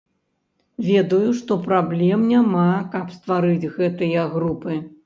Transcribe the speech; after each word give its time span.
Ведаю, 0.87 1.35
што 1.41 1.59
праблем 1.67 2.27
няма, 2.33 2.67
каб 2.95 3.17
стварыць 3.19 3.71
гэтыя 3.77 4.31
групы. 4.39 4.85